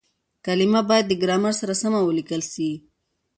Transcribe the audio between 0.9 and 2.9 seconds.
د ګرامر سره سمه وليکل سي.